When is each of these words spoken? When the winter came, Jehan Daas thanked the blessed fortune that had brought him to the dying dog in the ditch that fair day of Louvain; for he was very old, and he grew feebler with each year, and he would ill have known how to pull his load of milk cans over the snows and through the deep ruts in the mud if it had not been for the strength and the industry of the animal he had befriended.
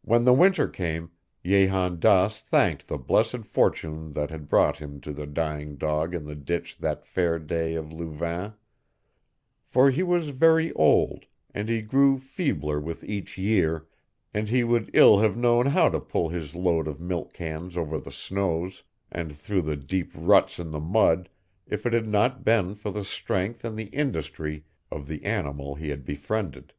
When 0.00 0.24
the 0.24 0.32
winter 0.32 0.66
came, 0.66 1.10
Jehan 1.44 2.00
Daas 2.00 2.40
thanked 2.40 2.88
the 2.88 2.96
blessed 2.96 3.44
fortune 3.44 4.14
that 4.14 4.30
had 4.30 4.48
brought 4.48 4.78
him 4.78 4.98
to 5.02 5.12
the 5.12 5.26
dying 5.26 5.76
dog 5.76 6.14
in 6.14 6.24
the 6.24 6.34
ditch 6.34 6.78
that 6.78 7.04
fair 7.04 7.38
day 7.38 7.74
of 7.74 7.92
Louvain; 7.92 8.54
for 9.66 9.90
he 9.90 10.02
was 10.02 10.30
very 10.30 10.72
old, 10.72 11.26
and 11.52 11.68
he 11.68 11.82
grew 11.82 12.16
feebler 12.18 12.80
with 12.80 13.04
each 13.04 13.36
year, 13.36 13.86
and 14.32 14.48
he 14.48 14.64
would 14.64 14.88
ill 14.94 15.18
have 15.18 15.36
known 15.36 15.66
how 15.66 15.90
to 15.90 16.00
pull 16.00 16.30
his 16.30 16.54
load 16.54 16.88
of 16.88 16.98
milk 16.98 17.34
cans 17.34 17.76
over 17.76 17.98
the 17.98 18.10
snows 18.10 18.82
and 19.10 19.34
through 19.34 19.60
the 19.60 19.76
deep 19.76 20.12
ruts 20.14 20.58
in 20.58 20.70
the 20.70 20.80
mud 20.80 21.28
if 21.66 21.84
it 21.84 21.92
had 21.92 22.08
not 22.08 22.42
been 22.42 22.74
for 22.74 22.90
the 22.90 23.04
strength 23.04 23.66
and 23.66 23.78
the 23.78 23.90
industry 23.92 24.64
of 24.90 25.06
the 25.08 25.22
animal 25.26 25.74
he 25.74 25.90
had 25.90 26.06
befriended. 26.06 26.72